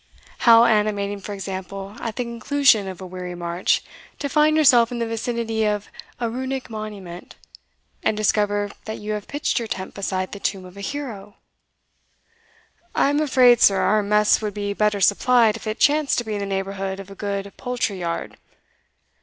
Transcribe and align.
How 0.49 0.65
animating, 0.65 1.19
for 1.19 1.31
example, 1.33 1.95
at 1.99 2.15
the 2.15 2.23
conclusion 2.23 2.87
of 2.87 3.01
a 3.01 3.05
weary 3.05 3.35
march, 3.35 3.83
to 4.17 4.27
find 4.29 4.57
yourself 4.57 4.91
in 4.91 4.97
the 4.97 5.05
vicinity 5.05 5.63
of 5.63 5.89
a 6.19 6.27
Runic 6.27 6.71
monument, 6.71 7.35
and 8.01 8.17
discover 8.17 8.71
that 8.85 8.97
you 8.97 9.11
have 9.11 9.27
pitched 9.27 9.59
your 9.59 9.67
tent 9.67 9.93
beside 9.93 10.31
the 10.31 10.39
tomb 10.39 10.65
of 10.65 10.75
a 10.75 10.81
hero!" 10.81 11.35
"I 12.95 13.11
am 13.11 13.19
afraid, 13.19 13.61
sir, 13.61 13.79
our 13.79 14.01
mess 14.01 14.41
would 14.41 14.55
be 14.55 14.73
better 14.73 15.01
supplied 15.01 15.55
if 15.55 15.67
it 15.67 15.79
chanced 15.79 16.17
to 16.17 16.23
be 16.23 16.33
in 16.33 16.39
the 16.39 16.47
neighbourhood 16.47 16.99
of 16.99 17.11
a 17.11 17.15
good 17.15 17.53
poultry 17.57 17.99
yard." 17.99 18.37